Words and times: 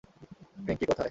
পিঙ্কি, 0.57 0.85
কোথায়? 0.85 0.97